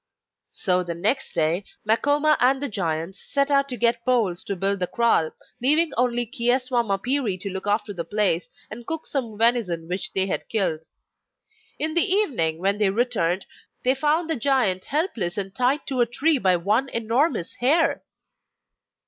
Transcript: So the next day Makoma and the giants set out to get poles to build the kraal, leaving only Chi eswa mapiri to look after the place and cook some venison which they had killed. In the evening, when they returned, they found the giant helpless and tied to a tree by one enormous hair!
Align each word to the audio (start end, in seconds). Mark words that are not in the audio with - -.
So 0.53 0.81
the 0.81 0.95
next 0.95 1.33
day 1.35 1.63
Makoma 1.87 2.35
and 2.39 2.59
the 2.59 2.67
giants 2.67 3.21
set 3.21 3.51
out 3.51 3.69
to 3.69 3.77
get 3.77 4.03
poles 4.03 4.43
to 4.45 4.55
build 4.55 4.79
the 4.79 4.87
kraal, 4.87 5.29
leaving 5.61 5.93
only 5.95 6.25
Chi 6.25 6.45
eswa 6.45 6.83
mapiri 6.83 7.39
to 7.39 7.51
look 7.51 7.67
after 7.67 7.93
the 7.93 8.03
place 8.03 8.49
and 8.71 8.87
cook 8.87 9.05
some 9.05 9.37
venison 9.37 9.87
which 9.87 10.11
they 10.13 10.25
had 10.25 10.49
killed. 10.49 10.85
In 11.77 11.93
the 11.93 12.01
evening, 12.11 12.57
when 12.57 12.79
they 12.79 12.89
returned, 12.89 13.45
they 13.83 13.93
found 13.93 14.27
the 14.27 14.35
giant 14.35 14.85
helpless 14.85 15.37
and 15.37 15.53
tied 15.53 15.85
to 15.85 16.01
a 16.01 16.07
tree 16.07 16.39
by 16.39 16.55
one 16.55 16.89
enormous 16.89 17.53
hair! 17.57 18.01